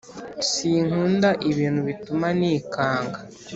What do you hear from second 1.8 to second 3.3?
bituma nikanga